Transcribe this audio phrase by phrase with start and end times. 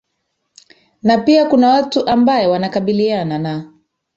[1.03, 3.71] na pia kuna watu ambae wanakabiliana na